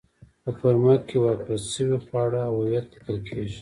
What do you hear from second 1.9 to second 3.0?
خواړه او هویت